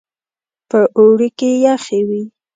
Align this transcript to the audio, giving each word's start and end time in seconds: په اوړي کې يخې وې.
په 0.69 0.79
اوړي 0.97 1.29
کې 1.39 1.49
يخې 1.65 1.99
وې. 2.07 2.21